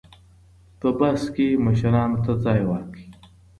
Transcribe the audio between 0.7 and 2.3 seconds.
په بس کې مشرانو